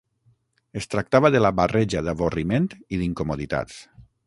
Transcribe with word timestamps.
Es 0.79 0.89
tractava 0.93 1.31
de 1.35 1.41
la 1.47 1.51
barreja 1.59 2.03
d'avorriment 2.09 2.67
i 2.97 3.01
d'incomoditats 3.03 3.79